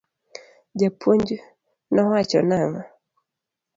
Japuonj 0.79 1.27
no 1.93 2.01
wacho 2.09 2.39
nang'o? 2.49 2.81